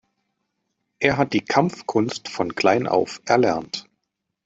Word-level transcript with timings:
Er 0.97 1.17
hat 1.19 1.31
die 1.33 1.41
Kampfkunst 1.45 2.27
von 2.27 2.55
klein 2.55 2.87
auf 2.87 3.21
erlernt. 3.25 3.85